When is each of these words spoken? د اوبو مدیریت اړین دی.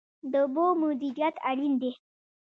د 0.31 0.33
اوبو 0.45 0.65
مدیریت 0.81 1.35
اړین 1.49 1.73
دی. 1.81 1.91